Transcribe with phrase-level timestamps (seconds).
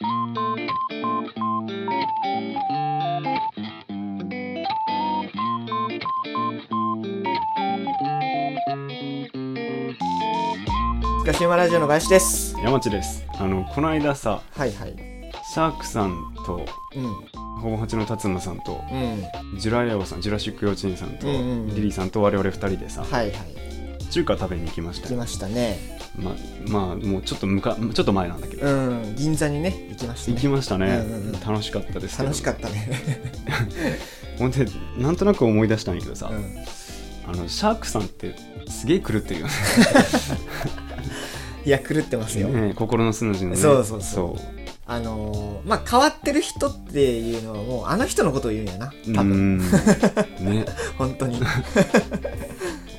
[0.00, 0.06] ガ
[11.32, 12.56] シウマラジオの林です。
[12.60, 13.24] 山地です。
[13.38, 14.96] あのこの間さはいはい。
[15.52, 16.66] シャークさんと
[16.96, 17.04] うん。
[17.60, 18.96] ほぼ八の達馬さんとう
[19.56, 19.58] ん。
[19.60, 21.68] ジュラヤオさんジュラシック幼稚園さんと、うんうんうん。
[21.68, 23.34] リリーさんと我々二人でさ、はいはい。
[24.10, 25.08] 中華食べに行きました。
[25.08, 26.36] よ来ましたねま
[26.68, 30.34] まあもうちょっとむかちょっと前なんだけど、うん銀座にね行きましたね。
[30.36, 31.40] 行きましたね、うんうんうん。
[31.40, 32.88] 楽しかったです楽しかったね。
[34.38, 34.66] ほんで
[34.98, 36.56] なんとなく思い出したんやけどさ、うん。
[37.26, 38.34] あのシャークさんって
[38.68, 39.52] すげえ狂ってるよね。
[41.66, 44.02] いや狂ってますよ、ね心の素の字のねそうそう。
[44.02, 44.64] そう。
[44.86, 49.56] あのーまあ変わってる人っていうのはもうあの人のことを言うんやなう多分。
[49.56, 49.58] ん。
[49.58, 50.66] ね。
[50.98, 51.40] 本当に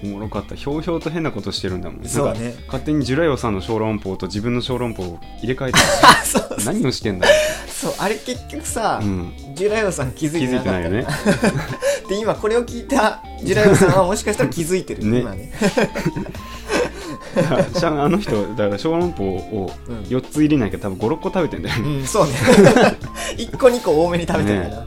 [0.05, 0.55] おもろかった。
[0.55, 2.05] ひょうひょうと変なことしてるんだもん。
[2.05, 2.55] そうね。
[2.67, 5.79] 勝手にジュラヨさんの小籠包と自分の小籠包を入れ替えて。
[6.03, 6.57] あそう。
[6.65, 7.27] 何をしてんだ？
[7.27, 7.33] よ、
[7.67, 10.63] そうあれ結局さ、うん、ジュラヨさん気づいてないかった。
[10.63, 11.07] てないよね。
[12.07, 15.19] で今これを聞いたジュラヨさんはもしかしたら気づいてる、ね。
[15.19, 15.51] 今ね。
[17.35, 20.01] あの人だから小籠包をうん。
[20.03, 22.31] 4つ入れなきゃ多分56個食べてんだよね、うんそうね。
[23.37, 24.85] 1個2個多めに食べてるかな、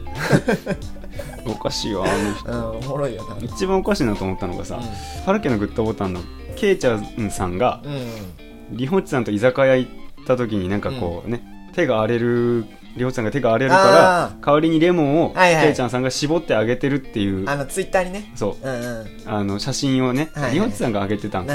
[1.45, 2.51] おかしいわあの人。
[2.51, 3.37] うんおもろいよな。
[3.41, 6.21] 一番おかしいなと思ったのがさ、うファルケのグッドボタンの
[6.55, 8.77] ケイちゃんさんがん、うん。
[8.77, 9.91] リホッチさんと居酒屋行っ
[10.25, 11.41] た時になんかこうね、
[11.73, 18.31] 手が荒れるリホッチさんが手が荒れるからあ代わりにレモンをはいちゃんさんが絞ってあげてるっていう、あのツイッターにね。
[18.35, 18.67] そう。
[18.67, 19.07] うんうん。
[19.25, 20.53] あの写真をね、はいはい。
[20.55, 21.47] リホッチさんが上げてたん、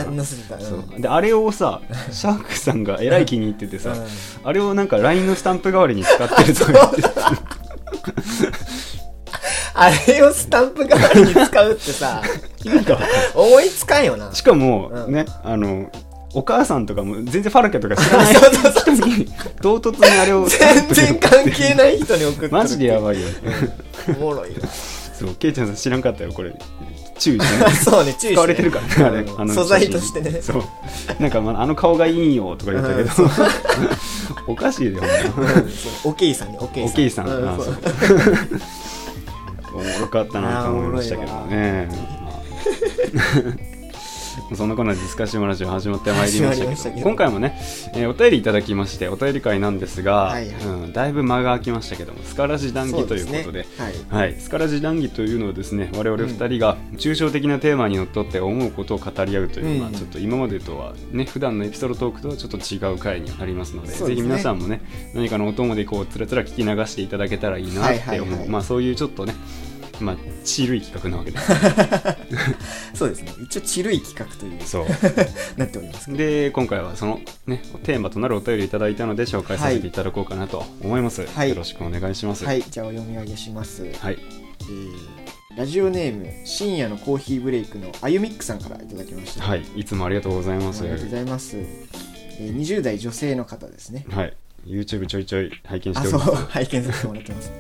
[0.61, 1.01] そう。
[1.01, 4.07] であれをさシャークさんがえらい気に入っててさ、うん。
[4.45, 7.55] あれをなんか LINE のスタンプ代わりに使ってるとか言って
[9.75, 12.23] あれをスタンプ代わりに使うってさ
[13.35, 14.33] 思いつかんよな。
[14.33, 15.13] しかも、うん。
[15.13, 15.91] ねあの
[16.33, 18.35] お母さんとかも全然ファルケとか知らない。
[18.35, 19.29] 人に
[19.63, 22.43] 唐突にあれを全然関係ない人に送って。
[22.47, 23.29] るマジでやばいよ、
[24.09, 24.57] おもろいよ
[25.17, 26.53] そうケイちゃんさん知らんかったよこれ。
[27.19, 28.33] 注意してね そうね注意して。
[28.35, 29.21] 使われてるからねあれ。
[29.21, 29.41] うん。
[29.41, 30.43] あの素材としてね。
[30.43, 30.63] そう。
[31.21, 33.31] なんか、まあ、あの顔がいいよとか言ったけど、うん
[34.53, 35.07] おかしいようん
[35.71, 36.11] そう。
[36.11, 36.93] おけいさんねおけいさん。
[36.93, 37.27] おけいさん。
[37.27, 37.29] う
[37.65, 37.77] そう
[39.75, 41.89] おもろかったなと思いましたけどね。
[42.23, 43.75] まあ。
[44.55, 47.03] そんなこんなディスカッションラジオ始まってまいりましたけど。
[47.03, 47.57] 今回もね、
[47.95, 50.65] えーお便りいただきましてお便り会なんですが、はいはい。
[50.65, 53.61] うん、だいぶ間が空きましたけどもスカラジ談義ということで。
[53.61, 53.67] ね。
[54.11, 54.23] はい。
[54.23, 59.81] はい、スカラジ談義というのはですね我々2人が抽象的なテーマにのっとって思うことを語り合うという、うん。
[59.81, 63.95] まあ、ちょっと今までとはね普段のエピソードトークとはちょっと違う回になりますのでね。
[63.95, 64.83] ぜひ皆さんもね
[65.15, 68.49] 何かのお供でこうつらつら聞き流していただけたらいいなって思う、はいはいはい。
[68.49, 69.35] まあそういうちょっとね
[70.01, 71.39] まあちるい企画なわけで。
[71.39, 71.53] す
[72.99, 73.33] そうですね。
[73.43, 74.87] 一応ちるい企画というそう。
[75.57, 81.51] なっておりますで今回はそのねテーマとなるお便りいただいたので紹介させていただこうかなと思います、はい。
[81.51, 82.45] よろしくお願いします。
[82.45, 82.63] はい。
[82.63, 83.85] じゃあお読み上げします。
[83.99, 84.19] はい。
[84.63, 89.63] えーラジオネーム深夜のコーヒーブレイクのあゆみっくさんからいただきました、はい。
[89.77, 90.81] いつもありがとうございます。
[90.81, 94.05] ありがとうございます、えー20代女性の方ですね。
[94.11, 94.37] はい。
[94.67, 96.47] YouTube ちょいちょい拝見しております。
[96.47, 97.53] 拝見させてもらってます、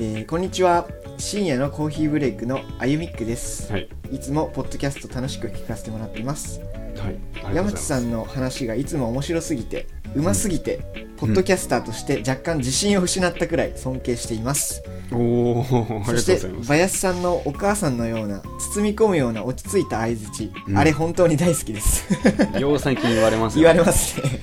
[0.00, 0.86] えーこんにちは。
[1.18, 3.88] 深夜のコーヒーブレイクのあゆみっくです、はい。
[4.12, 6.60] いつもポッドキャスト楽しく聞かせてもらっています。
[6.96, 7.14] はい。
[7.14, 7.74] い山ます。
[7.78, 10.78] 地さんの話がいつも面白すぎてうますぎて、
[11.16, 15.64] ポッドキャスターとして若干自信を失ったくらい尊敬しています、おお
[16.04, 18.42] そして林さんのお母さんのような
[18.74, 20.78] 包み込むような落ち着いた相づち、うん。
[20.78, 22.06] あれ本当に大好きです。
[22.60, 23.62] よう最近言われますよ。
[23.62, 24.40] 言われますね。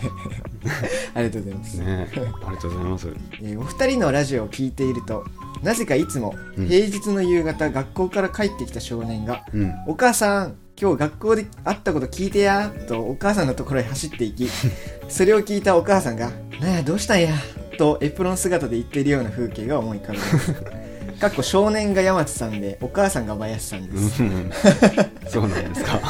[1.14, 3.08] ありがとうございます、ねありがとうございます。
[3.42, 5.24] えーお二人のラジオを聞いていると
[5.62, 6.68] なぜかいつもうん。
[6.68, 14.50] 平日の夕方、学校から帰ってきた少年がうん「お母さん今日学校で会ったこと聞いてや」とお母さんのところへ走っていき
[15.08, 17.34] それを聞いたお母さんが「なあどうしたんや」
[17.78, 20.86] とエプロン姿で言っているような風景が思い浮かびます。
[21.20, 24.52] かっこ少年が山地さんでお母さんが林さんです、っうん。
[25.30, 26.02] そうなんですか。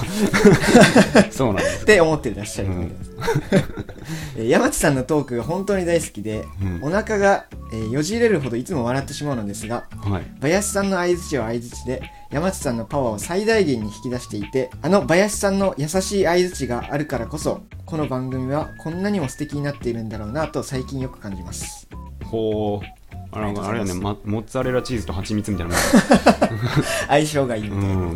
[1.32, 1.86] そうなんですか。
[1.86, 3.12] て思ってらっしゃるわけです、
[4.38, 6.80] えー山地さんのトークが本当に大好きで、うん。
[6.84, 10.24] お腹が、えーよじれるほどいつも笑ってしまうのですがはい。
[10.42, 12.02] 林さんの相づちは相づちで
[12.36, 21.88] 山地さんのパワーを最大限に引き出していてあの林さんの優しい相づちがあるからこそこの番組はこんなにも素敵になっているんだろうなと最近よく感じます。
[22.26, 22.86] ほう。
[23.32, 25.76] あなんかあれやね、ま、モッツァレラチーズと蜂蜜みたいな
[27.08, 28.12] 相性がいいみたいな、うん。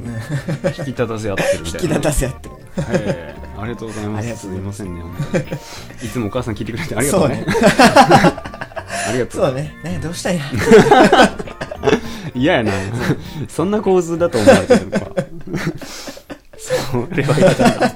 [0.66, 1.72] 引き立たせ合ってるみたいな。
[1.72, 2.56] 引き立たせ合ってる。
[2.56, 2.58] へ
[2.90, 3.36] え。
[3.58, 4.36] ありがとうございます。
[4.36, 4.50] すいます。
[4.50, 5.02] みませんね。
[6.04, 7.46] いつもお母さん聞いてくれてありがとうね。
[7.48, 9.46] そう ありがとう。
[9.46, 9.74] そうね。
[9.82, 10.44] ねどうしたんや
[12.40, 12.72] 嫌やな。
[13.48, 15.12] そんな構図だと思われてるのか
[16.58, 17.88] それは嫌だな、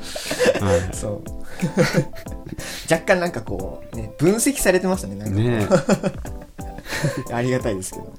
[0.67, 1.43] はい、そう。
[2.91, 5.67] 若干なんかこう、ね、分析されてましたねなんかね
[7.31, 8.13] ありがたいですけど。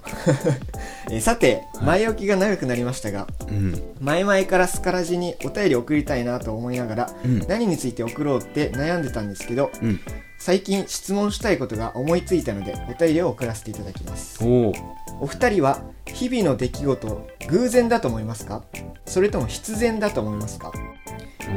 [1.11, 3.82] えーさて前置きが長くなりましたがえうん。
[4.00, 7.47] 前々からスカラジにお便り送りたいなと思いながら、うん。
[7.47, 10.00] 何について送ろうって悩んでたんですけどうん
[10.44, 14.44] 最近質問したいことが思いついたのでお便りを送らせていただきます。
[14.44, 14.75] おお。
[15.23, 18.62] お二人は日々の出来事偶然だと思いますか？
[19.06, 20.70] それとも必然だと思いますか？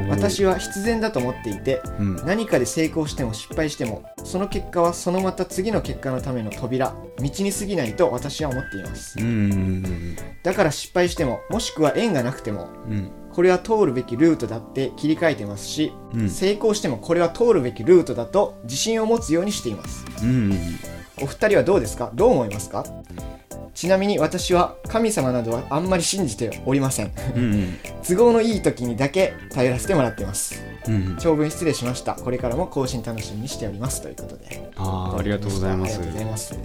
[0.08, 2.16] 私は必然だと思っていてうん。
[2.24, 9.18] 何かで成功しても失敗してもその結果はそのまた次の結果のための扉道に過ぎないと私は思っています。
[10.42, 16.28] だから失敗してももしくは縁がなくてもうんこれは通るべきルートだって切り替えてますし、うん。
[16.28, 20.04] 成功してもこれは通るべきルートだと自信を持つようにしています。
[20.24, 20.58] うんうん
[21.22, 22.10] お二人はどうですか？
[22.14, 22.84] どう思いますか？
[23.78, 27.12] ちなみに私は神様などはあんまり信じておりません。
[27.36, 27.78] うんうん。
[28.02, 30.60] 都合のいい時にだけ頼らせてもらってます。
[30.88, 32.14] うん長文失礼しました。
[32.14, 34.68] これからも更新楽しみにしておりますということで。
[34.74, 35.96] ああありがとうございます。
[35.96, 36.58] ありがとうございます。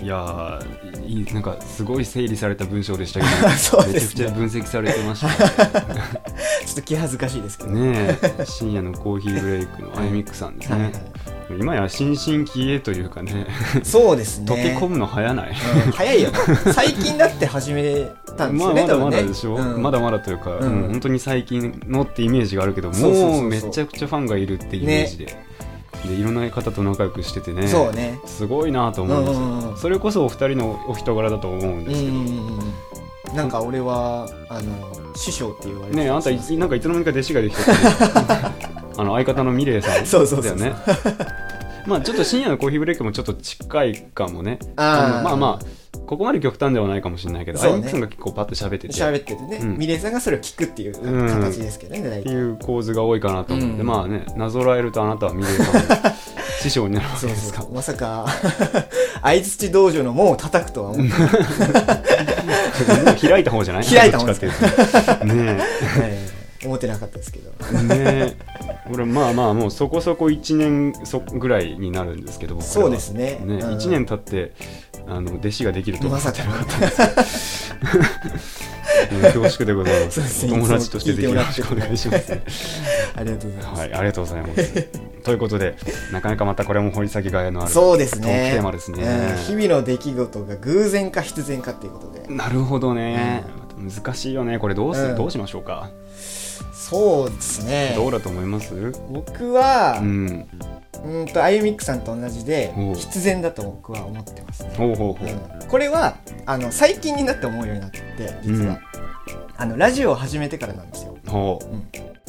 [0.00, 7.70] いやーいいなんかすごい整理された文章でしたけど めちゃくちゃ分析されてました ちょっと気恥ずかしいですけど。
[7.70, 10.76] ねえ深夜のコーヒーブレイクのアイミックさんですね。
[10.76, 13.46] はいはい今や新進気鋭というかね。
[13.82, 14.46] そうですね。
[14.46, 15.50] 溶け込むの早ない。
[15.50, 16.38] うん早いよね。
[16.72, 18.06] 最近だって始め
[18.36, 20.82] たんですまあよねまだまだ多分ねでしょ、うんまだまだというか、うん。
[20.84, 25.26] うん本当に最近のってイメージがあるけどもうめちゃくちゃファンがいるってイメージで、
[26.06, 27.68] でいろんな方と仲良くしててね。
[27.68, 28.18] そうね。
[28.26, 29.76] すごいなと思うんですよ、うんうんうん。
[29.76, 32.74] それこそお二人のお人柄だと思うんうんですけど、うんうん
[33.34, 34.72] なんか俺はあの
[35.16, 37.70] 師匠って言われてねえあんたいなんかいつの間にか弟子ができてて
[38.96, 40.06] あの相方のミレイさん。
[40.06, 40.72] そうそうだよね。
[41.86, 44.58] まあちょっと深夜のコーヒーブレイクもちょっと近いかもね。
[44.76, 45.66] あまあまあ
[46.06, 47.84] ここまで極端ではないかもしれないけど、そうね。
[47.84, 48.94] アイさんが結構パッと喋ってて。
[48.94, 49.78] 喋っててね、うん。
[49.78, 51.28] ミレイさんがそれを聞くっていううん。
[51.28, 52.20] 形ですけどね、大体。
[52.20, 53.86] っていう構図が多いかなと思って、うん。
[53.86, 55.80] まあねなぞらえるとあなたはミレイさんの
[56.60, 58.26] 師匠になるわけそうですか まさか
[59.22, 61.28] 相槌道場の門を叩くとは思ってな
[63.04, 63.84] かっ開いた方じゃない？
[63.84, 65.56] 開いた方どっちかっていうとね。
[65.96, 66.33] た、ええ
[66.64, 67.50] 思ってなかったですけど。
[67.72, 67.94] えね。
[67.98, 68.36] え
[68.90, 73.40] 俺まあまあもうそこそこ1年そぐらいになるんですけどそうですね。
[73.44, 73.60] ね、うん。
[73.76, 74.52] 1年経って
[75.06, 76.06] あの弟子ができると。
[76.06, 76.42] はまさか
[79.12, 80.46] うん恐縮でございます。
[80.46, 80.50] ね。
[80.50, 82.32] 友達としてぜひよろしくお願いします。
[83.16, 84.88] ありがとうございます、はいありがとうございます。
[85.22, 85.76] ということで
[86.12, 88.50] なかなかまたこれも掘り下げがいのあるそうですね。
[88.50, 89.02] クテーマですね。
[89.02, 89.58] うん。
[89.58, 92.34] 日々の出来事が偶然か必然かっていうことで。
[92.34, 93.44] なるほどね、
[93.76, 94.58] 難しいよね。
[94.58, 95.16] これどうす、うん。
[95.16, 95.90] どうしましょうか、
[96.74, 97.92] そうですね。
[97.96, 98.92] どうだと思います？
[99.10, 104.74] 僕はううんんとあゆみっくさんと同じで必然だと僕は思ってますね。
[104.76, 105.68] ほうほうほう、うん。
[105.68, 106.16] これは
[106.46, 108.00] あの最近になって思うようになって
[108.42, 108.78] 実は、
[109.56, 111.16] あのラジオを始めてからなんですよ。
[111.26, 111.58] ほ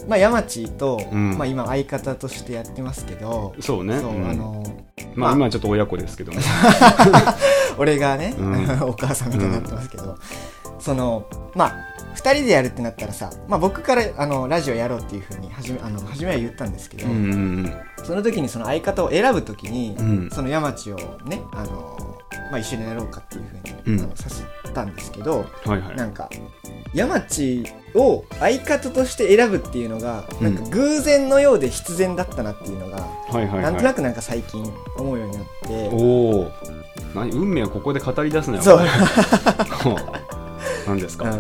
[0.08, 1.38] まあ山地と、うん。
[1.38, 4.00] まあ、今相方としてやってますけどうそうね。
[4.00, 4.30] そう、うん。
[4.30, 4.64] あの
[5.16, 5.34] まあ、まあ。
[5.34, 6.40] 今はちょっと親子ですけども
[7.80, 8.70] 俺がね、うん。
[8.90, 10.18] お母さんみたいになってますけど、
[10.80, 17.74] そのまあ2人でやるってなったらさ、まあ、僕からあのラジオやろうっていうふうに初めあの初めは言ったんですけど、うんうん
[18.06, 20.30] その時にその相方を選ぶ時に、うん。
[20.30, 21.98] その山地をねあの、
[22.52, 23.54] まあ、一緒にやろうかっていうふ
[23.88, 24.04] うに、うん。
[24.06, 24.44] あのさせ
[24.74, 25.96] たんですけどうんはいはい。
[25.96, 26.30] なんか
[26.94, 33.64] 山地を相方として選ぶっていうのが、なんか偶然のようで必然だったなっていうのが、はいはいはい。
[33.64, 34.64] なんとなくなんか最近
[34.98, 35.90] 思うようになって。
[35.92, 36.52] おお
[37.16, 37.32] 何？
[37.32, 38.64] 運命はここで語り出すなよ。
[38.64, 38.80] そう
[40.88, 41.40] 何ですか、うん。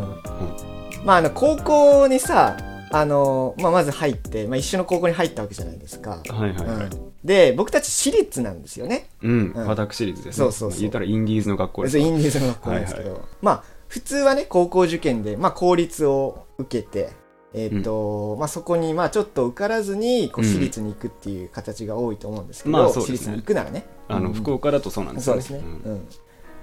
[1.05, 2.57] まああの高校にさ
[2.91, 7.11] あの、まあ、まず入って、まあ、一緒の高校に入ったわけじゃないですか、はいはいはい、うん。
[7.23, 9.09] で僕たち私立なんですよね。
[9.21, 9.67] うん、うん。
[9.67, 10.45] 私立ですね。
[10.45, 10.79] そうそうそう。
[10.79, 17.11] 言ったらインディーズの学校ですインディーズの学校なんですけど、まあ普通はね高校受験で、まあ、公立を受けて
[17.57, 20.51] えーっとまあ、そこにまあちょっと受からずにこううん。
[20.51, 26.07] 私立に行くっていう形が多いと思うんですけど、まあね私立に行くならねあの、うん福岡だとそうなんですよそうですね、うんうん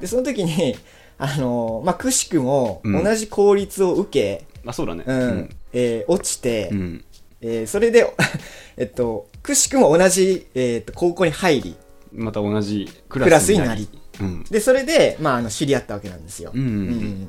[0.00, 0.76] でその時に
[1.24, 3.04] あのまあくしくもうん。
[3.04, 5.04] 同じ公立を受け、あそうだね。
[5.06, 5.56] うん。
[5.72, 7.04] えー落ちて、うん。
[7.40, 8.12] えーそれで、
[8.76, 11.76] えっと、くしくも同じ、えーっと高校に入り、
[12.12, 13.88] また同じククラスになり、
[14.20, 14.44] うん。
[14.50, 16.50] で、それで、まあ、あの、知り合ったわけなんですよ。
[16.52, 17.28] うんうんうん。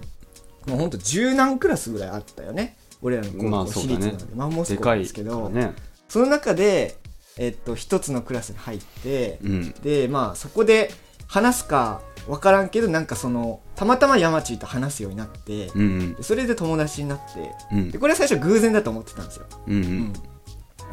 [0.72, 2.76] もうほんと十何クラスぐらいあったよね。
[3.04, 4.26] 俺らの高校、私立なので。
[4.36, 5.74] マンモス校ですけど、ね。
[6.10, 6.96] その中で、
[7.38, 9.72] えっと、一つのクラスに入って、うん。
[9.84, 10.92] で、まあ、そこで
[11.34, 16.14] 話すか分からんけど、なんかその、たまたま山地と話すようになって、うんうん。
[16.14, 17.92] でそれで友達になって、うん。
[17.92, 19.46] でこれは最初偶然だと思ってたんですよ。
[19.68, 19.84] うんううん。
[19.84, 20.14] ん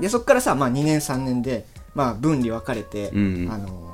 [0.00, 3.52] でそこからさ、まあ、2年3年で、まあ、分離分かれて、うんうん。
[3.52, 3.90] あの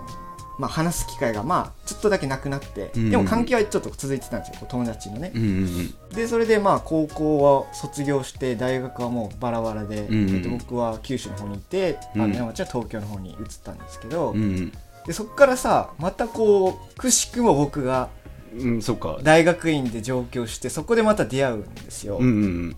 [0.59, 5.31] まあ、話す機会がまあちょっとだけなくなって、うんでも関係はちょっと続いてたんですよ友達のね。
[5.35, 12.31] うんうんでそれでまあ高校は卒業して大学はもうバラバラで、うんうんえっと、僕は九州の方にいて、あうん。
[12.31, 14.73] の山町は東京の方に移ったんですけど、うんうん
[15.07, 18.09] でそっからさまたこうくしくも僕が
[18.55, 19.19] うんうんそっか。
[19.23, 22.29] 大学院で上京してそこでまた出会うんですよ、うんう
[22.71, 22.77] ん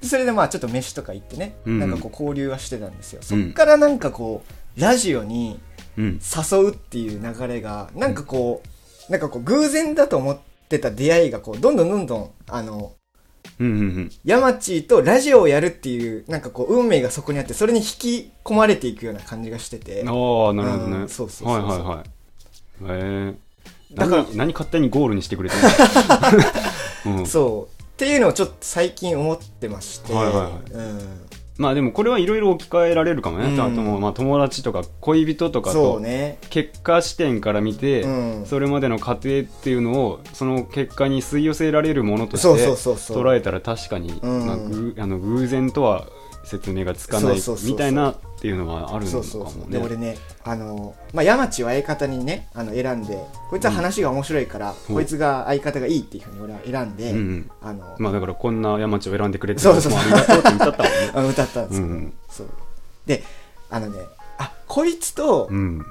[0.00, 3.22] でそれでまあちょっと飯とか行ってね、うんなんかこう交流はしてたんですよ。
[3.22, 4.42] そっからなんかこ
[4.76, 5.60] うラジオに
[5.96, 6.20] うん。
[6.20, 8.62] 誘うっていう流れがなんかこ
[9.08, 12.94] うなんかこう偶然だと思ってた出会いがこうどんどんどんどんあの
[13.60, 20.00] うんうん山地とラジオをやるっていうなんかこう運命がそこにあってそれに引き込まれていくような感じがしてて。
[20.02, 20.96] うんああなるほどね。
[20.98, 22.04] うんそうそうそうはいはいは
[22.96, 23.00] い。
[23.00, 23.34] へえ
[23.94, 25.62] だから何何勝手にゴールにしてくれてる
[27.12, 27.18] の？
[27.20, 27.26] うん。
[27.26, 27.82] そう。
[27.82, 30.52] っていうのをちょっと最近思ってまして、はいはいはい。
[30.72, 31.00] うん、
[31.62, 33.60] まあでもこれはいろいろ置き換えられるかもね、うん。
[33.60, 36.02] あともうまあ友達とか恋人とかと
[36.50, 38.08] 結果視点から見て、う
[38.42, 38.46] ん。
[38.46, 44.46] それまでの過程っていうのをその結果に吸い寄せられるものとして捉えたら確かに、うん。
[44.46, 46.06] まあ、ぐあの偶然とは
[46.44, 49.70] 説明がつかないみたいなっていうのはあるのかそうそうそう。
[49.70, 49.94] でもね。
[49.94, 53.16] 俺ねあの、まあ、山地を相方にねあの選んで
[53.48, 54.94] こいつは話が面白いから、うん。
[54.96, 57.50] こいつが相方がいいっていうふうに俺は選んで、うんうん。
[57.60, 60.82] あの、まあだからこんな山地を選んでくれてそうそうもありがとうって言ったもんね。
[61.14, 62.12] あ 歌ったんですけど、うん。
[62.28, 62.48] そう。
[63.06, 63.22] で
[63.70, 64.00] あのね
[64.38, 65.86] あこいつとうん、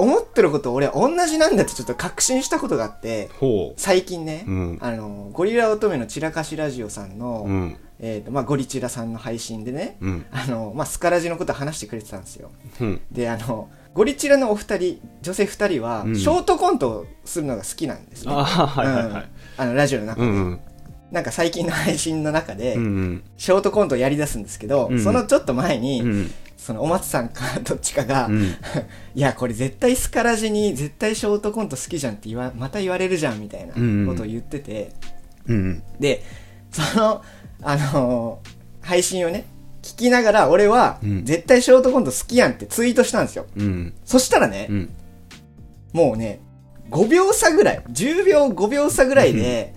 [0.00, 4.50] 思ってること俺は同じなんだってちょっと確信したことがあってほ最近ね、う。
[4.50, 4.78] うん。
[4.80, 7.76] あのゴリラ乙女の散らかしラジオさんの、うん。
[8.02, 10.26] えーとまあ、ゴリチラさんの配信でね、うん。
[10.32, 13.00] あのまあ、スカラジのこと話してくれてたんですようん。
[13.10, 18.32] であのゴリチラのお二人女性二人は、うんショートコントをするのが好きなんですね。
[18.34, 19.24] あ
[19.58, 20.60] のラジオの中で、うんうん。
[21.10, 22.74] なんか最近の配信の中で。
[22.74, 28.54] ショートコントをやり出すんですけど、うんそのちょっと前に、うんそのお松さんかどっちかが、うん。
[29.14, 33.72] いやこれ絶対スカラジに絶対ショートコント好きじゃんって言わまた言われるじゃんみたいな
[34.06, 34.92] ことを言ってて、
[35.46, 35.82] うん。
[35.98, 36.22] で
[36.70, 37.22] その
[37.62, 38.50] あのー
[38.86, 39.44] 配信をね
[39.82, 43.94] 聞きながら俺は、うん絶対ショートコント好きやんってツイートしたんですようん。
[44.04, 44.90] そしたらね、うん。
[45.94, 46.40] もうね
[46.90, 49.72] 5秒差ぐらい10秒5秒差ぐらいで、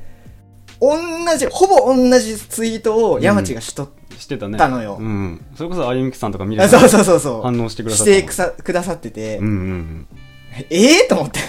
[0.91, 4.57] 同じほぼ同じツイートを山地がしとっしてたね。
[4.57, 4.97] たのよ。
[4.99, 5.43] うん。
[5.55, 7.41] それこそあゆみきさんとか見れあ、たそうそうそうそう。
[7.41, 8.21] 反応してくださしった。
[8.21, 10.07] てくさくださってて、うんうん
[10.69, 11.39] ええと思って。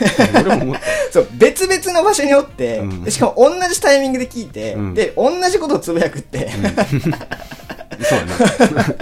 [0.40, 0.46] うん。
[0.46, 0.82] 俺も思った。
[1.12, 3.04] そう別々の場所におって、うん。
[3.04, 4.94] でしかも同じタイミングで聞いて、うん。
[4.94, 6.48] で同じことをつぶやくって、
[8.02, 8.94] そうやな。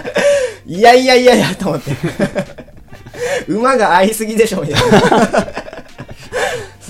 [0.66, 1.92] いやいやいやいやと思って。
[3.48, 5.61] 馬が合いすぎでしょみたいな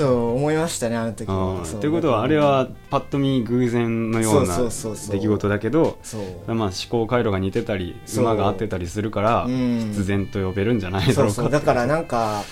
[0.02, 5.14] そう思いましたねあの時ということはあれはパッと見偶然のようなそうそうそうそう。
[5.14, 6.54] 出来事だけどそう。
[6.54, 8.24] まあ思考回路が似てたりそう。
[8.24, 9.90] 馬が合ってたりするからうん。
[9.90, 12.42] 必然と呼べるんじゃないだそうろうかそうだからなんか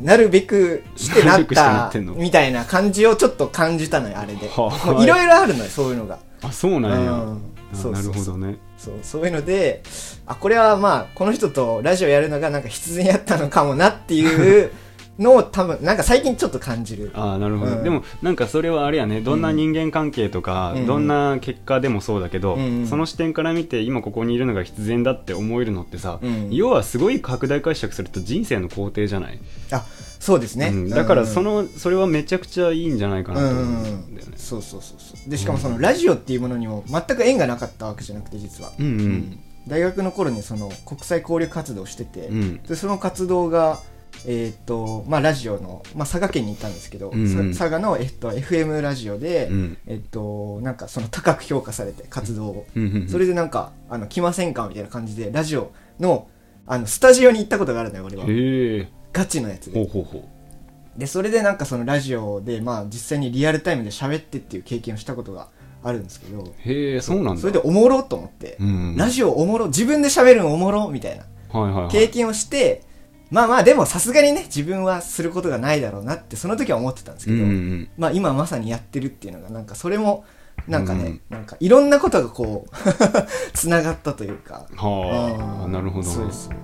[0.00, 4.46] なるべくしてなったみたいな感じをちょっと感じたのよあれで。
[4.48, 5.06] い。
[5.06, 6.18] ろいろあるのよそういうのが。
[6.40, 7.12] あそうなんや。
[7.12, 7.92] うん。
[7.92, 8.56] なるほどね。
[8.78, 9.82] そうそういうので
[10.24, 14.70] あこれはまあこの人とラジオやるのがなんか必然やったのかもなっていう
[15.18, 17.10] のを多分なんか最近ちょっと感じる。
[17.14, 17.82] ああなるほど、うん。
[17.82, 19.20] でもなんかそれはあれやね。
[19.20, 20.86] どんな人間関係とか、うん。
[20.86, 22.86] どんな結果でもそうだけど、うん。
[22.86, 26.48] その視点から見て今ここにいるのが必然だって思えるのってさ、うん。
[26.52, 29.38] 要はすごい拡大解釈すると人生の肯定じゃない、
[29.72, 29.84] あ
[30.20, 30.90] そうですね、うん。
[30.90, 35.30] だからそののそれはめちゃくちゃいいんじゃないかなと思うんだよね、そうそうそうそう。
[35.30, 42.62] でしかもそのラジオっていうものにも全く縁がなかったわけじゃなくて実は、うん大学の頃にその国際交流活動をしてて、うん。
[42.62, 43.80] でその活動が
[44.26, 49.78] えーっとまあ、ラジオの、まあ、佐賀県に行ったんですけど、うん佐賀の、えっと、FM ラジオで、うん。
[49.86, 56.28] えっと、なんかその高く評価されて活動を、うんそれでなんかあの来ませんかみたいな感じでラジオの
[56.66, 58.88] あのスタジオに行ったことがあるのよ俺は。
[59.12, 59.78] ガチのやつで。
[59.78, 60.28] ほうほうほ
[60.96, 65.48] でそれでなんかそのラジオでまあ実際にリアルタイムで喋ってっていう経験をしたことが
[65.84, 67.40] あるんですけどうへえそうなんだ。
[67.40, 68.96] それでおもろと思って、うん。
[68.96, 71.24] ラジオおもろ自分で喋るのおもろみたいな。
[71.58, 71.92] はいはいはい。
[71.92, 72.82] 経験をして、
[73.30, 80.24] まあまあでもさすがにね自分はすることがないだろうなってその時は思ってたんですけど、うんうんまあ今まさにやってるっていうのがなんかそれも
[80.66, 82.70] なんかね、うんなんかいろんなことがこう
[83.54, 85.72] つながったというかはあうん。
[85.72, 86.08] なるほど。
[86.08, 86.54] ねそうそう。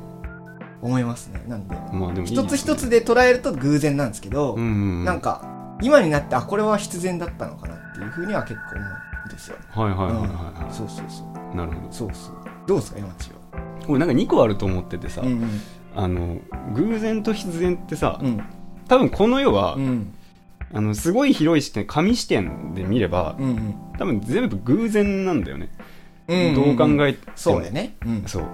[0.83, 1.43] 思いますね。
[1.49, 4.67] なんでまあでもいい一つ一つで捉えると偶然なんですけど、うんう
[5.03, 5.43] んなんか
[5.83, 8.87] 今になってあこれは必然だったのかなっていうふうには結構思
[9.25, 10.29] うんですよ、はいはいはいはいうん。
[10.35, 11.55] はそうそうそう。
[11.55, 11.93] いなるほど。
[11.93, 12.35] そうそう。
[12.67, 13.37] どうですか山地は？
[13.89, 15.61] 俺なんか2個あると思っててさ、うんうん
[15.95, 16.39] あの
[16.75, 18.43] 偶然と必然ってさ、うん。
[18.89, 20.15] 多分この世は、うん。
[20.73, 23.75] あのすごい広い視点紙視点で見れば、うんうん。
[23.99, 25.71] 多分全部偶然なんだよね、
[26.29, 27.33] うんどう考えても。
[27.37, 27.97] そうね。
[28.05, 28.23] うん。
[28.27, 28.45] そう。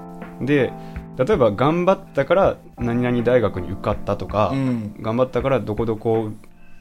[0.42, 0.72] で
[1.16, 4.94] 例えば頑張ったから何々大学に受かったとか、うん。
[5.00, 6.30] 頑張ったからどこどこ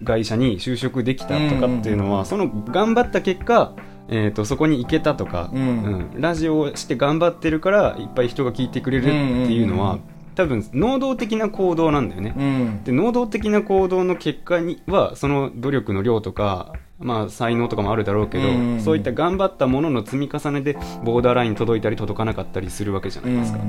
[0.04, 3.74] 会社に就職できたとかっていうのは、うんその頑張った結果、
[4.10, 5.62] えー、とそこに行けたとか、うん。
[5.62, 6.22] うん。
[6.22, 9.12] ラジオをして頑張ってるからいっぱい人が聞いてくれるって
[9.54, 12.34] いうのは、うんうん多分能動的な行動なんだよね。
[12.38, 12.84] うん。
[12.86, 18.80] で能動的な行動の結果にはその努力の量とか、まあ、才能とかもあるだろうけど、うん。
[18.80, 23.60] そういった頑張ったものの積み重ねでボーダーライン届いたり届かなかったりするわけじゃないですか、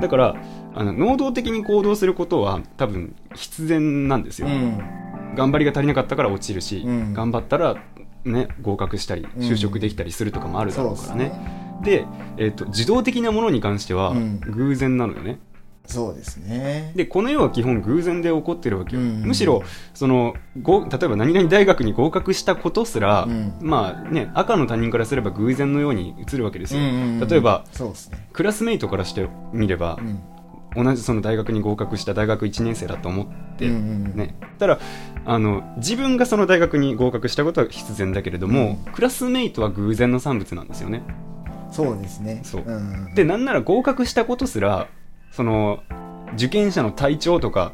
[0.00, 0.36] だから
[0.76, 4.78] あの能動的に行動することは多分必然なんですよ、うん。
[5.34, 7.14] 頑張りが足りなかったから落ちるし、うん。
[7.14, 7.82] 頑張ったら、
[8.24, 9.42] ね、合格したりうん。
[9.42, 11.80] 就職できたりするとかもあるだろうからね,、ね。
[11.82, 14.38] で、えー、と自動的なものに関してはうん。
[14.38, 15.40] 偶然なのよね、
[15.86, 16.92] そうですね。
[16.94, 19.22] でこの世は基本偶然で起こってるわけよ、うん。
[19.22, 19.62] むしろ
[19.94, 23.54] そのご例えば何々大学に合格したことすら、うん。
[23.60, 28.28] まあね赤の他人からすれば偶然のように映るわけですよ、うんうんうん例えばそうですね。
[28.32, 30.20] クラスメイトからしてみればう、ん。
[30.74, 33.78] 同じその大学に合格した大学1年生だと思って、うんう
[34.14, 34.78] んね、ただ
[35.26, 41.02] あの自分がその大学に合格したことは必然だけれども、クラスメイトは偶然の産物なんですよね。
[41.70, 42.40] そうですね。
[42.42, 42.62] そう。
[42.64, 43.14] うん。
[43.14, 44.88] でなんなら合格したことすら
[45.32, 45.82] その
[46.34, 47.72] 受験者の体調とか、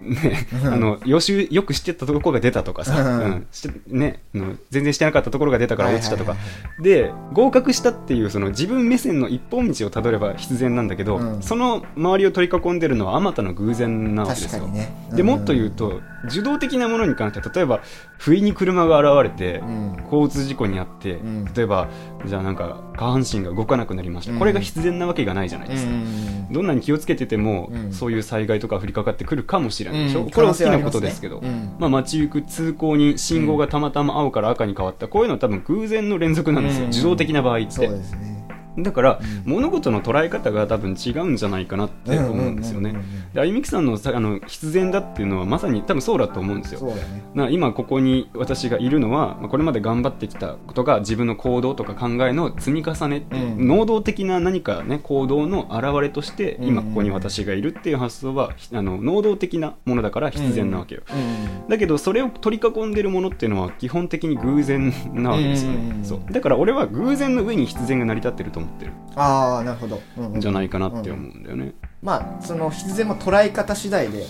[0.00, 0.72] ね、うん。
[0.72, 3.46] あの予習よくしてたところが出たとかさ、うん。
[3.88, 4.22] ね、
[4.70, 6.36] 全然してなかったところが出たから落ちたとか、
[6.80, 11.42] で合格したっていうその自分目線の一本道をたどれば必然なんだけど、うん。
[11.42, 14.62] その周りを取り囲んでるのはあまたの偶然なわけですよ。
[14.62, 15.10] 確かにね。
[15.12, 17.80] でもっと言うと受動的なものに関しては例えば
[18.18, 20.02] 不意に車が現れて、うん。
[20.04, 21.44] 交通事故にあって、うん。
[21.54, 21.88] 例えば
[22.26, 24.38] じゃあなんか下半身が動かなくなりました、うん。
[24.38, 26.52] これが必然なわけがないじゃないですか、うん。
[26.52, 27.92] どんなに気をつけてても、うん。
[27.92, 30.30] そういう災害とか降りかかってくるかもしれないでしょ、うん。
[30.30, 31.76] これは大きなことですけど、うん。
[31.78, 35.08] まあ、街行く通行に信号がたまたま青から赤に変わった。
[35.08, 36.90] こういうのは多分偶然の連続なんですよ、うん。
[36.90, 38.39] 受動的な場合っそうてですね
[38.82, 39.52] だから、うん。
[39.52, 42.94] 物事の捉え方が多分違うんじゃないかなって思うんですよね。
[43.36, 46.80] あゆみきさんのさあの必然だっていうのはまさに多分そうだと思うんですよ。
[46.80, 46.94] ね。
[47.34, 53.68] な今ここに私がいるのはまあこれまで頑張ってきたことが自分の行動とか考えの積み重ねう、うん。
[53.68, 56.68] 能動的な何かね行動の表れとしてうん。
[56.68, 61.68] 今ここに私がいるっていう発想はひあの能動的なものだから必然なわけよ、うん。
[61.68, 66.04] だけどそれを取り囲んでるものっていうのは基本的に偶然なわけですよね、うん。
[66.04, 68.92] そうだから俺は偶然の上に必然が成り立ってると思ってる。
[69.16, 70.00] ああなるほど。
[70.18, 70.38] うんうん。
[70.38, 74.24] んじゃないかなって思うんだよね、まあその必然も捉え方次第で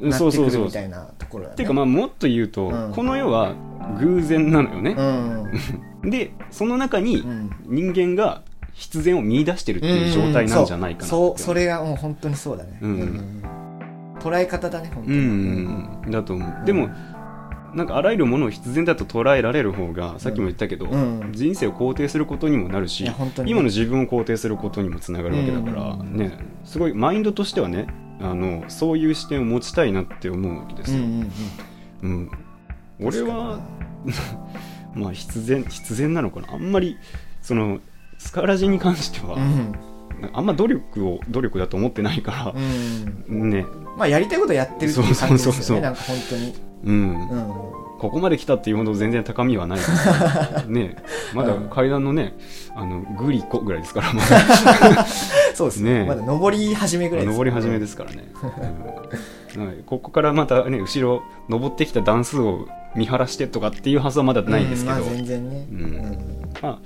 [0.00, 1.54] うんなってくるみたいなところだね。
[1.54, 2.92] っていうかまあもっと言うと、うん。
[2.94, 3.54] この世は
[4.00, 4.92] 偶然なのよね。
[4.92, 6.10] う、ん。
[6.10, 7.50] でその中にうん。
[7.66, 11.28] 人間が必然を見出してるっていう状態なんじゃないかなってそう。
[11.30, 12.78] そうそれがもう本当にそうだね。
[12.82, 12.90] うん。
[12.92, 13.42] ん。
[14.20, 16.64] 捉え方だね本当うにん、だと思う。
[16.64, 16.88] でも
[17.74, 21.32] なんかあらゆるものを必然だと捉えられる方がさっきも言ったけど、うん。
[21.32, 23.04] 人生を肯定することにもなるし
[23.46, 26.16] 今の自分を肯定することにもつながるわけだから、うん。
[26.16, 26.38] ね。
[26.64, 27.86] すごいマインドとしてはね
[28.20, 31.02] あのそういう視点を持ちたいなって思うわけですよ、
[32.02, 32.30] うん
[33.00, 33.58] 俺は
[34.94, 36.52] まあ必然必然なのかな。
[36.52, 36.96] あんまり
[37.42, 37.80] その
[38.18, 39.36] スカラジに関しては、
[40.32, 42.54] あんま努力を努力だと思ってないか
[43.28, 43.50] うん。
[43.50, 43.66] ら、ね。
[43.96, 47.74] まあやりたいことやってるっていう感じですよねなんか本当にうん、うん。
[47.98, 49.78] ここまで来たっていうほど全然高みはない。
[49.78, 49.84] で
[50.60, 50.96] すね。
[51.34, 52.34] まだ階段のね
[52.74, 55.06] あのグリコぐらいですからまだ。
[55.54, 56.00] そうですね。
[56.00, 56.04] ね。
[56.06, 57.32] まだ登り始めぐらいです。
[57.32, 58.24] 登り始めですからね、
[59.56, 59.66] うん。
[59.66, 59.76] はい。
[59.86, 65.66] ここからまたね後ろ登ってきた段数を見晴らしてとかっていう発想はまだないですけど、うんまあ全然ね。
[65.70, 66.44] うん。
[66.62, 66.78] まあ、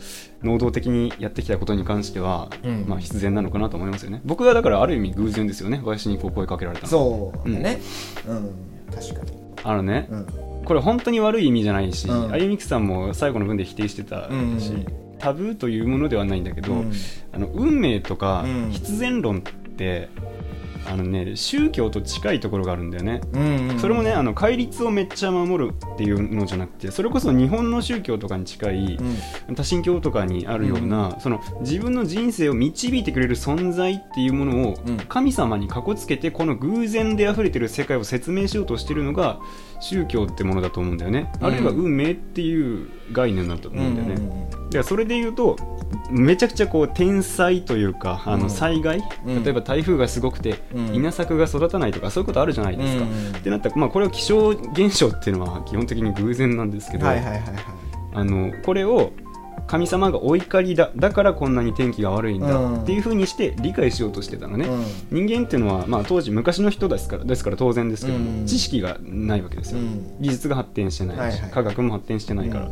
[0.43, 4.21] 能動的にやってきたことに関しては、うんまあ、必然なのかなと思いますよね。
[4.25, 5.81] 僕はだからある意味偶然ですよね。
[5.85, 6.89] 林にこう声かけられたの。
[6.89, 7.81] そうだね。
[8.27, 8.51] うん。
[8.95, 10.27] 確かにあのね、うん。
[10.65, 12.33] これ本当に悪い意味じゃないし、うん。
[12.33, 14.87] あゆみきさんも最後の文で否定してたし、うん
[15.19, 16.93] タブーというものではないんだけど、うん。
[17.33, 18.71] あの運命とかうん。
[18.71, 20.09] 必然論って、
[20.91, 23.21] あのね宗教と近いところがあるんだよね。
[23.33, 28.99] うんうんそれもねあの戒律をめっちゃ守るっていうのじゃなくてそれこそ日本の宗教とかに近い、
[29.49, 29.55] うん。
[29.55, 34.97] 多神教とかにあるような、その自分の人生を導いてくれる存在っていうものをうん。
[35.09, 39.39] 神様にかこつけてこの偶然で溢れてる世界を説明しようとしてるのが
[39.81, 41.47] 宗教ってものだと思うんだよね、うん。
[41.47, 45.57] あるいは運命っていう概念だと思うんだよね、うんでそれで言うと
[46.11, 48.41] めちゃくちゃこう天災というかあうん。
[48.43, 49.45] の災害、うん。
[49.45, 50.95] 例えば台風がすごくて、うん。
[50.95, 53.37] 稲作が育たないとかそういうことあるじゃないですか、うん。
[53.37, 57.43] ってなったら、まあ、これは気象現象っていうのは基本的に偶然なんですけど、はいはいはいはい。
[58.15, 59.13] あのこれを
[59.69, 62.83] 神様がお怒りだだからこんなに天気が悪いんだうん。
[62.83, 65.27] っていうふうにして理解しようとしてたのね、うん。
[65.27, 68.47] 人間っていうのは、まあ、当時昔の人ですからですから当然ですけど、うん。
[68.47, 70.17] 知識がないわけですよ、うん。
[70.21, 71.51] 技術が発展してないし、はいはい。
[71.51, 72.71] 科学も発展してないから、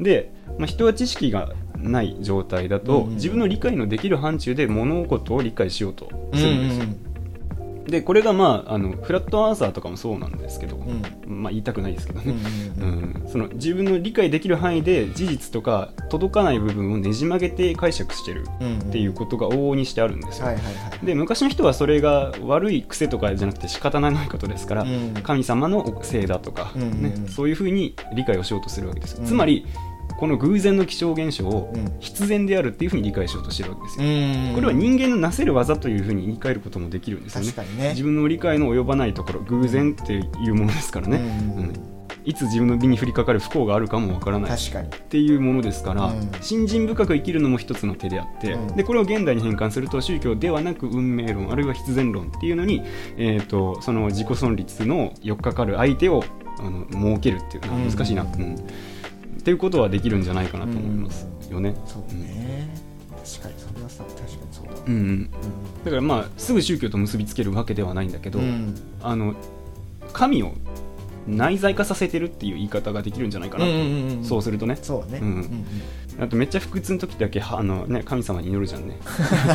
[0.00, 6.86] で、まあ、人は知識がない状態だと、自分の理解のできる範疇で物事を理解しようとするんですよ、
[7.86, 11.02] でこれがまああのフラットアーサーとかもそうなんですけど、うん。
[11.42, 12.34] まあ言いたくないですけどね、
[13.54, 20.48] 自分の理解できる範囲で事実とか届かない部分をねじ曲げて解釈してるうんっていうことが往々にしてあるんですよ、
[21.02, 25.14] で昔の人はそれが悪い癖とかじゃなくて仕方ないことですから、うん。
[25.22, 29.26] 神様のせいだとか、ね、そういうふうに理解をしようとするわけです、うん。
[29.26, 29.66] つまり
[30.18, 31.92] この偶然の気象現象をうん。
[32.00, 34.54] 必然であるっていうふうに理解しようとしてるわけですよ、うん。
[34.54, 37.68] これは人間のなせる技というふうに言い換えることもできるんですよね。
[37.78, 37.88] ね。
[37.90, 41.18] 自分の理解の及ばないところ偶然っていうものですからね、
[41.56, 41.64] うん。
[41.64, 41.72] うん。
[42.24, 44.88] いつ自分の身に降りかかる不幸があるかもわからない確かに。
[44.88, 46.30] っていうものですから、うん。
[46.40, 48.76] 信心深く生きるのも一つの手であって、うん。
[48.76, 52.82] でこれを現代に変換すると宗教ではなく運命論あるいは必然論っていうのに、
[53.16, 56.24] えー、とその自己存立のよっかかる相手を
[56.58, 58.56] あの設けるっていうのはうん難しいな、うん
[59.42, 61.26] っていうことはできるんじゃないかなと思います。
[61.50, 61.74] よね。
[61.84, 62.68] そうね。
[63.10, 65.30] 確かにそれはさ確かにそうだうんうん、
[65.84, 68.74] だからまあすぐ宗教と結びつけるわけではないんだけど、うん。
[69.02, 69.34] あの
[70.12, 70.52] 神を
[71.26, 73.64] 内在化させてるっていう言い方ができるんじゃないかな、
[74.24, 74.76] そうするとね。
[74.80, 75.18] そうね。
[75.20, 75.28] うん。
[75.28, 75.64] うん
[76.20, 78.98] あとめっちゃ腹痛の時だけはあの、ね、神様に祈るじゃんね。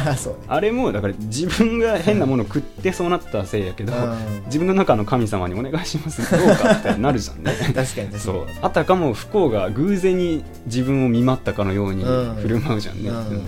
[0.08, 0.40] う んそうね。
[0.48, 4.44] あれもだから自分が変なもの食ってそうなったせいやけど、うん。
[4.48, 7.54] 自分の中の神様にお願いしますどうかってなるじゃんね。
[7.74, 8.20] 確かに確かに。
[8.20, 8.48] そう。
[8.62, 12.36] あたかも不幸が偶然に自分を見舞ったかのようにうん。
[12.42, 13.18] 振る舞うじゃんね、うん。
[13.18, 13.44] うん。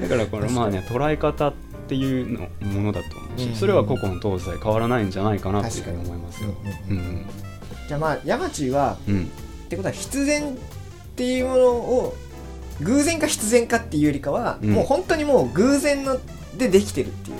[0.00, 3.54] だからこれまあね捉え方っていうのものだと思うし、うん。
[3.54, 6.50] それは個々の東西変わらないんじゃないかなっていうふうに思いますよ。
[6.88, 7.26] ううんん。
[7.88, 9.24] じゃあまあ山地はうん。
[9.24, 10.56] ってことは必然っ
[11.16, 12.16] ていうものを
[12.80, 14.70] 偶然か必然かっていうよりかは、うん。
[14.70, 16.18] もう本当にもう偶然の
[16.56, 17.36] でできてるっていう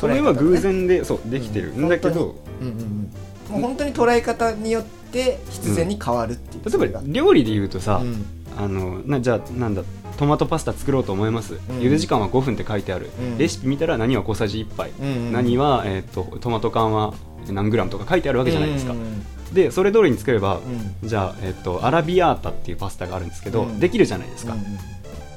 [0.00, 1.72] これは偶然でそうできてる。
[1.76, 1.84] うん。
[1.86, 3.12] んだけど、うんうんうん。
[3.52, 8.24] もう本当に捉え方によって必然に変わるっていう、例えば料理で言うとさ、うん
[8.56, 9.82] あのなじゃあなんだ
[10.16, 11.56] トマトパスタ作ろうと思います、ん。
[11.80, 13.38] 茹で時間は5分って書いてある、うん。
[13.38, 17.14] レシピ見たら何は小さじ1杯、うんうん何は、えー、とトマト缶は
[17.48, 20.60] 何グラムとか書いてあるわけじゃないですか、うんうんでそれ通りに作れば、
[21.02, 21.06] うん。
[21.06, 23.80] じゃあ、えー、とアラビアータっていうパスタがあるんですけど、うん。
[23.80, 24.62] できるじゃないですか、うん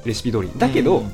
[0.06, 0.48] レシピ通り。
[0.48, 1.12] にだけど、うん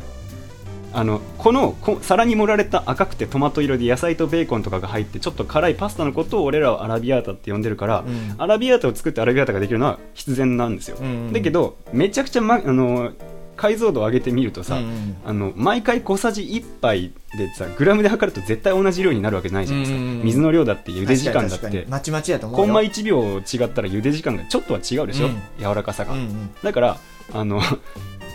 [0.95, 8.35] あのこのこ皿に盛られた赤くてトマト色で野菜とベーコンとかが入ってちょっと辛いパスタのことを俺らはアラビアータって呼んでるから、うん。
[8.39, 13.13] アラビアータを作ってアラビアータができるのは必然なんですよ、うんうんだけどめちゃくちゃ、ま、あの
[13.57, 15.17] 解像度を上げてみるとさ、うんうん。
[15.25, 20.23] あの毎回小さじ1杯でさグラムで測ると絶対同じ量になるわけないじゃないですか、うんうんうん。
[20.25, 21.69] 水の量だって茹で時間だって。
[21.69, 22.67] にまちまちやと思うよ。
[22.67, 25.41] コンマ1秒違ったら茹で時間がちょっとは違うでしょ、うん。
[25.59, 26.55] 柔らかさが、うんうん。
[26.63, 26.99] だから
[27.33, 27.61] あの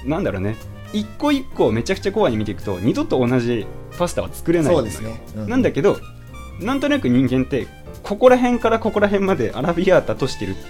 [0.05, 0.55] なんだろうね
[0.93, 4.78] 一個一個めちゃくちゃコアに見ていくと二度と同じパスタは作れないのよ。
[4.80, 5.97] そうですね、うなんだけど
[6.60, 7.67] なんとなく人間って
[8.04, 10.65] ここら辺からここら辺までアラビアータとしてるのよ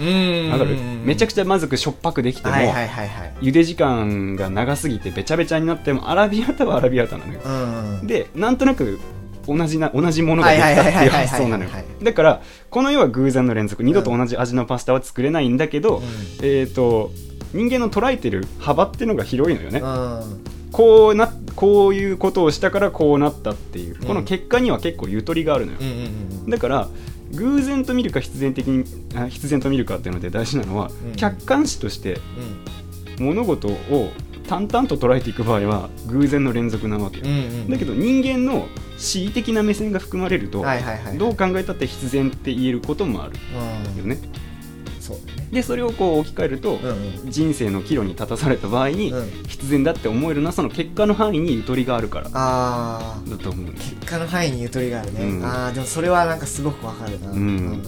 [0.00, 0.50] うん。
[0.50, 0.76] わかる。
[1.04, 3.34] めちゃくくちゃまずくしょっぱくできても、はいはいはいはい。
[3.40, 7.40] 茹で時間が長すぎてべちゃべちゃになってもアラビアータはアラビアータなのよ。
[7.44, 8.98] うんでなんとなく
[9.46, 11.70] 同じな同じものができたっていう発想なのよ。
[12.02, 13.82] だからこの世は偶然の連続。
[13.82, 16.02] 二度と同じ味のパスタは作れないんだけど、
[16.42, 17.10] えっ、と
[17.52, 20.44] 人間の捉えてる幅っていうのが広いのよね、うん。
[20.72, 23.96] こうなこういうことをしたからこうなったっていう。
[24.00, 24.06] うん。
[24.06, 25.78] この結果には結構ゆとりがあるのよ、
[26.48, 26.88] だから
[27.32, 28.84] 偶然と見るか必然的に
[29.14, 31.16] あ必然と見るかっていうので大事なのは、うん。
[31.16, 32.18] 客観視として
[33.18, 33.26] うん。
[33.26, 34.10] 物事を
[34.48, 37.24] 淡々と捉えていく場合は偶然の連続なわけだ
[37.78, 40.64] けど人間の恣意的な目線が含まれると、
[41.18, 43.34] どう考えたって必然って言えることもある
[43.94, 44.10] うん。
[44.10, 44.18] よね
[45.50, 46.88] でそれをこう置き換えると、うん
[47.24, 47.30] うん。
[47.30, 49.30] 人生の岐路に立たされた場合に、うん。
[49.48, 52.30] 必然だって思えるのはその結果の範囲にゆとりがあるから。
[52.30, 55.44] だと思う結果の範囲にゆとりがあるね、うん。
[55.44, 57.82] ああでもそれはなんかすごくわかるな、うん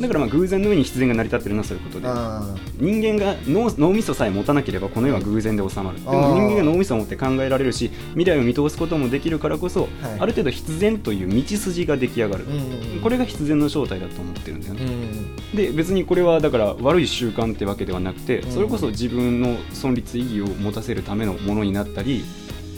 [0.00, 2.06] だからまあ偶然の上に必然が成り立ってるのはそういうことで。
[2.08, 5.98] あ人間が脳脳みそさえ持たなければこの世は偶然で収まる。
[5.98, 9.90] でも人間が脳みそを持って考えられるし未来を見通すこともできるからこそ、はい。
[10.18, 12.58] ある程度必然という道筋が出来上がる、うんうん
[12.96, 13.00] うん。
[13.00, 15.56] これが必然の正体だと思ってるんだよね、うん。
[15.56, 18.50] で別にこれはだから悪い習慣ってわけではなくて、うん。
[18.50, 22.24] それこそ自分の存立意義を持たせるためのものになったり、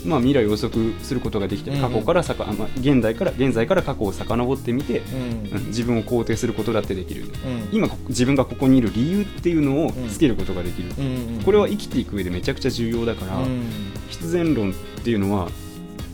[0.05, 5.59] まあ、未来を予測することができてうん過去からさか、まあ、現代から現在から過去を遡ってみて、うん。
[5.59, 7.23] うん自分を肯定することだってできる。
[7.23, 7.69] うん。
[7.73, 10.09] 今こ自分がここにいる理由っていうのをうん。
[10.09, 13.65] つけることができる、うんうんこれは生きていく上でめちゃくちゃ重要だから、うん。
[14.09, 15.49] 必然論っていうのは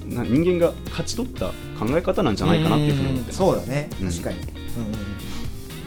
[0.07, 1.49] な人間が勝ち取った
[1.79, 3.39] 考え方なんじゃないかなっていうふうに思ってます。
[3.39, 3.91] そうだね。
[4.01, 4.11] うん。
[4.11, 4.45] 確かに、うん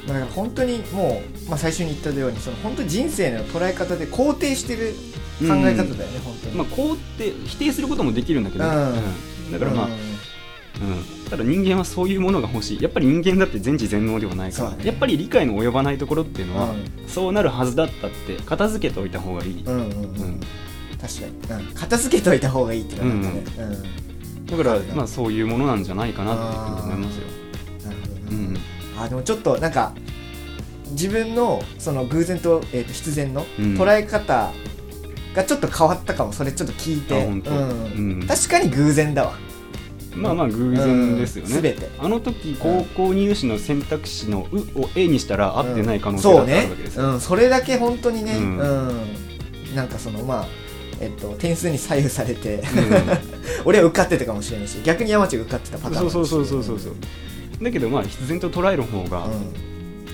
[0.07, 9.93] だから本当にもう、まあ、最初に言ったようにその本当に人生の捉え方で肯定してる考え方だよね、本当に、まあ、こうって否定することもできるんだけど、だからまあ、うん。
[10.73, 12.81] うん、ただ人間はそういうものが欲しい。
[12.81, 14.77] やっぱり人間だって全知全能ではないから、ね。
[14.83, 17.07] やっぱり理解の及ばないところっていうのは、うん。
[17.07, 19.89] そうなるはずだったって片付けておいた方がいい、うんうんうん、う
[20.25, 20.39] ん。
[20.99, 23.43] 確かに、うん、片付けといた方がいいって感じだね。
[24.39, 27.27] うん、だからまあそういうものなんじゃないかなって思いますよ、
[27.85, 28.57] なるほどな、うん。
[28.97, 29.93] あでもちょっとなんか
[30.91, 33.65] 自分のその偶然と,、えー、と必然のうん。
[33.75, 34.53] 捉え方
[35.33, 38.19] がちょっと変わったかもそれちょっと聞いて、うん。
[38.21, 38.27] うん。
[38.27, 39.33] 確かに偶然だわ。
[40.15, 42.05] まあまあ偶然ですよね、うん。
[42.05, 48.57] あの時高校入試の選択肢の「う」を「A」にしたら合ってない可能性だってあるわけですよ、うん、それだけ本当にね、ううん。
[48.57, 50.47] んなんかそのまあ
[50.99, 52.63] えっと、点数に左右されて、
[53.65, 57.63] 俺は受かってたかもしれないし逆に山地が受かってたパターンそうそうそうそうそうそう。
[57.63, 59.29] だけどまあ必然と捉える方が、う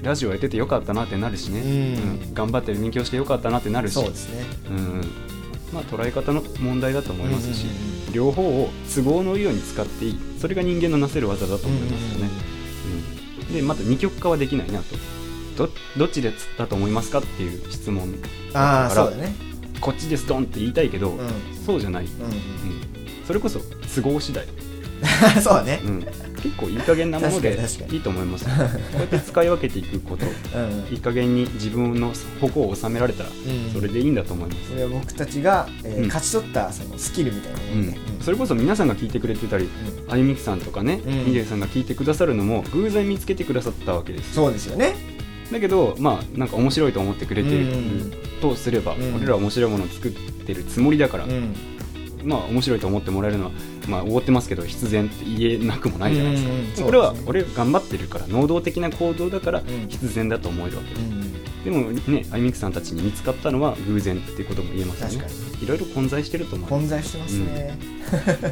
[0.01, 1.67] ラジオやっててよかったなってなるしね、うん。
[1.67, 2.33] うん。
[2.33, 3.93] 頑張って勉強してよかったなってなるん、し。
[3.93, 4.45] そうですね。
[4.69, 5.01] うん。
[5.73, 10.19] まあ捉え方の問題だと思いますし、うん両方を都合のいいように使っていい。
[10.39, 12.29] それが人間のなせる技だと思いますよね、
[13.47, 13.53] うん。
[13.53, 14.95] でまた二極化はできないなと。
[15.55, 18.15] どどっちで釣ったと思いますかっていう質問
[18.53, 19.35] ああだからそうだね。
[19.79, 21.29] こっちですドンって言いたいけど、うん。
[21.65, 22.31] そうじゃない、うんうん
[23.27, 23.59] それこそ
[23.93, 24.47] 都合次第、う
[25.38, 25.81] んそうだね。
[25.85, 26.05] うん、
[26.39, 27.58] 結構いい加減なもので
[27.91, 28.45] いいと思います。
[28.45, 28.52] こ
[28.95, 30.30] うやって使い分けていくことう
[30.89, 36.08] んいい加減に自分の矛を収められたらうんそれでいいんだと思います、それは僕たちが、えーうん。
[36.08, 37.86] 勝ち取ったそのスキルみたいなもうん。
[37.88, 39.69] ので、それこそ皆さんが聞いてくれてたり
[40.10, 41.25] あゆみきさんとかね、うん。
[41.25, 44.95] みげさんが聞いてくださるのも偶然見つけてくださったわけですそうですよね。
[45.52, 48.13] だけどまあなんか面白いと思ってくれてるうん。
[48.41, 49.15] とすれば、うん。
[49.15, 51.56] 俺らは面白いものを作ってるつもりだから、うん。
[52.23, 53.52] まあ面白いと思ってもらえるのは
[53.89, 56.84] まあおごってますけど必然って言えなくもないじゃないですか、うんうんうん。
[56.86, 59.63] これは俺頑張ってるから能動的な行動だからん。
[59.89, 65.28] 必然だと思えるわけでうんす、でもねあゆみきさんたちに見つかったのは偶然っていうことも言えますよね。
[65.62, 66.69] いろいろ混在してると思う。
[66.69, 67.78] 混在してますね、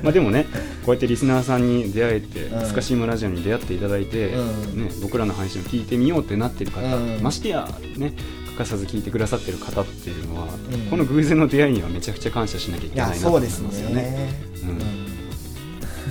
[0.04, 0.46] まあでもね
[0.86, 8.14] こうやってリスナーさんに出会えてうん「スカシウムラジオ」に出会っていただいて、うんね、僕らの配信を聞いてみようってなってる方、うんましてやね
[8.48, 10.80] 欠かさず聞いてくださってる方っていうのは、うん。
[10.90, 13.96] この偶然の出会いにはめちゃくちゃ感謝しなきゃいけないなと思いまそうですすよね。
[13.96, 14.66] ねう
[15.04, 15.07] ん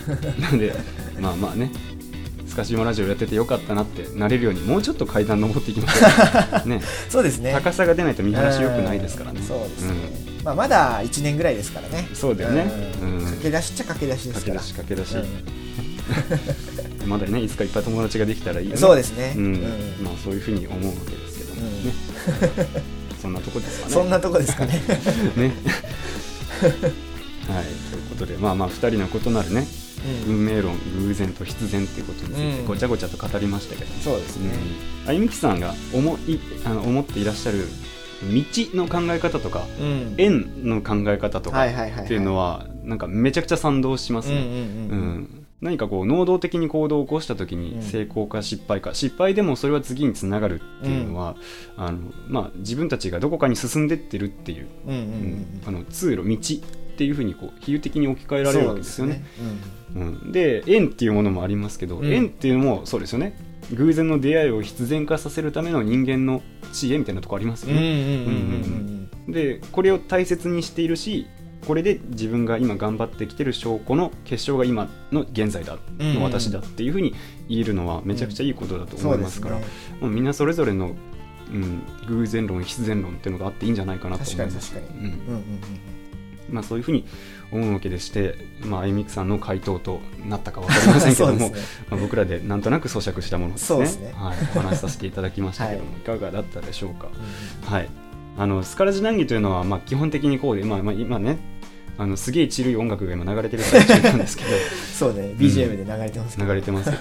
[0.41, 0.75] なので
[1.21, 1.71] まあまあね
[2.47, 6.07] スカシウムラジオやっててよかったなってなれるようにもうちょっと階段登っていきましょ
[6.65, 7.53] う、ね、 そうですね。
[7.53, 9.41] 高さが出ないと見晴らしよくないですからね。
[9.41, 9.95] うんそうですね、
[10.43, 12.09] まあ、まだ1年ぐらいですからね。
[12.15, 12.67] そうだよね。
[13.03, 13.19] うん。
[13.19, 13.25] うん。
[13.25, 14.61] 駆け出しっちゃ駆け出しですから。
[14.61, 19.45] 駆け出し駆け出し、う まだねいつかいっぱい友達ができたらいいよねんそうですね、うん。
[19.45, 19.53] うん。
[20.03, 21.93] まあそういうふうに思うわけですけどもうんね、
[23.21, 23.93] そんなとこですかね。
[23.93, 24.83] そんなとこですかね。
[25.37, 25.53] ね。
[27.49, 29.86] はい、ということで、まあまあ、2人の異なるね、うん
[30.27, 32.67] 運命論、偶然と必然っていうことについて、うん。
[32.67, 34.51] ごちゃごちゃと語りましたけど、そうですね、
[35.05, 35.11] うん。
[35.11, 37.67] あゆみきさんが思いあの思っていらっしゃる
[38.23, 38.43] 道
[38.75, 40.15] の考え方とか、うん。
[40.17, 44.37] 縁の考え方とかっていうのは、なんかめちゃくちゃ賛同しますね。
[44.37, 45.47] うんうんうんうん。
[45.63, 47.83] 何かこう能動的に行動を起こした時にうん。
[47.83, 51.37] 成功か失敗か、失敗でもそれは次につながるっていうのは、
[51.77, 54.67] あのまあ、自分たちがどこかに進んでってるっていう、
[55.67, 56.63] あの通路道
[56.97, 59.25] っていうふうにこう比喩的に置き換えられるわけですよね。
[59.95, 62.13] うん、で縁っていうものもありますけど、うん。
[62.13, 63.39] 縁っていうのもそうですよね。
[63.75, 69.11] 偶然の出会いを必然化させるための人間の知恵みたいなとこありますようんうんうんね。
[69.29, 71.27] うんでこれを大切にしているし
[71.67, 77.13] これで自分が今頑張ってきてる証拠の結晶が今の現在だうんの私だっていうふうに
[77.49, 79.65] 言えるのはめちゃくちゃいいことだと思いますすから、ね
[80.01, 80.95] もうみんなそれぞれの、
[81.53, 84.77] うん、偶然論必然論っていうのがあっていいんじゃないかなと確かに思います。
[84.77, 85.96] うん確かにうんうん
[86.51, 87.05] まあ、そういうふうに
[87.53, 91.53] 思うわけでして、まあ、あゆみくさんの回答となったか分かりませんけども、 ね。
[91.91, 94.09] まあ、僕らでなんとなく咀嚼したものですね。
[94.09, 94.13] ね。
[94.15, 96.01] はい、お話しさせていただきましたけども、はい。
[96.01, 97.09] い、かがだったでしょうか？
[97.65, 97.89] はい、
[98.39, 101.39] あのスカラジ談義というのは、まあ、基本的にこうで、まあまあ、今ね
[101.99, 104.51] あのすげえチルい音楽が今流れてる最中なんですけど。
[104.97, 105.35] そうね。
[105.39, 106.49] BGM で流れてますけど。
[106.49, 106.95] 流れてますよ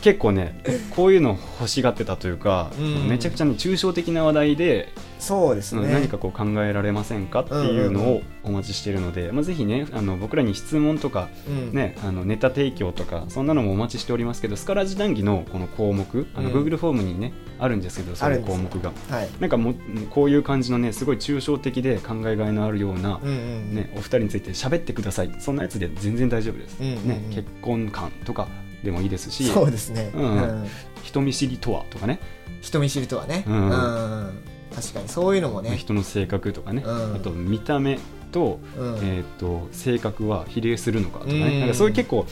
[0.00, 3.08] 結構ねこういうの欲しがってたというか、うん。
[3.08, 5.88] めちゃくちゃ、ね、抽象的な話題でそうですね。
[5.92, 11.72] 何かこう考えられませんかっていうのをお待ちしているので、まあ、ぜひねあの僕らに質問とか、うん。
[11.72, 16.64] ね、あのネタ提供とかそんなのもお待ちしておりますけどスカラジ談義のこの項目あのうん。
[16.64, 18.92] Google フォームにねあるんですけどそういう項目が。
[19.08, 19.28] はい。
[19.40, 19.74] なんかもう
[20.10, 25.34] こういう感じのねすごい抽象的で考えがいのあるような、ね、お二人について喋ってください。
[25.38, 28.48] そんなやつで全然大丈夫です、ね、結婚観とか
[28.82, 30.10] でもいいですしそうですね。
[30.14, 30.22] うん。
[30.22, 30.66] うん。
[31.02, 32.20] 人見知りとはとかね。
[32.60, 33.44] 人見知りとはね。
[33.46, 34.42] ううんん
[34.74, 35.76] 確かにそういうのもね。
[35.76, 37.14] 人の性格とかね、うん。
[37.16, 37.98] あと見た目
[38.32, 38.96] と,、うん。
[39.02, 41.60] えー、と性格は比例するのかとかね、うん。
[41.60, 42.26] なんかそういう結構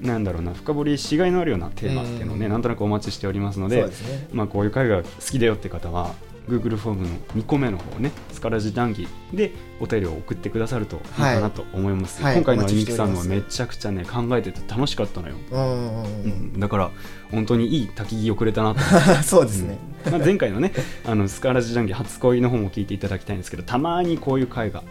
[0.00, 2.52] なんだろうな深掘りしがいのあるようなテーマっていうのをね、うん。
[2.52, 3.90] なんとなくお待ちしておりますのでね。
[4.32, 6.14] まあ、こういう会が好きだよって方は
[6.48, 12.36] Google フォームの2個目の方ねスカラジ談義でお便りを送ってくださるといいかなと思います、はい。
[12.36, 16.30] 今回のみきさんのはめちゃくちゃね考えてて楽しかったのよ、うんうんうんううん。
[16.56, 16.90] ん、だから
[17.30, 18.80] 本当にいい焚き木をくれたなと。
[19.22, 19.78] そうですね、
[20.10, 20.72] まあ、前回のね
[21.04, 24.82] あのスカラジ談義初恋の方も聞いていただきたいんですけどたまにこういう回が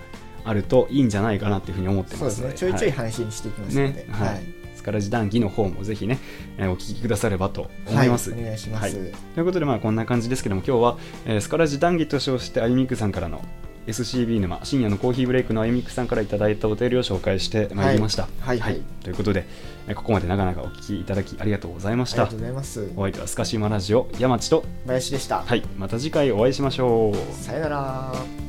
[0.45, 2.59] あるといいんじゃないかなっていうふうに思ってそうですすまのでね。
[2.59, 4.05] ちょいちょいは話にしていきますので、ね。
[4.11, 4.56] はい
[4.87, 6.17] スカラジ談義の方もぜひね、
[6.57, 8.93] えーお聞きくださればと思います、はい、お願いします、はい
[9.35, 13.43] ということでまあこんな感じですけども今日は、えースカラジ談義と称してあゆみくさんからの
[13.85, 19.45] SCB 沼深夜のコーヒーブレイクのあゆみくさんからいただいたお便りを紹介してまいりました、はいはいということで、
[19.89, 28.46] えーここまで長々お聞きいただきありがとうございましたありがとうございますお相手はスカシウマラジオ山地と林でした、はいまた次回お会いしましょうさよなら